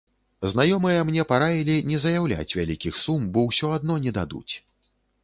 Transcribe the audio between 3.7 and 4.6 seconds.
адно не дадуць.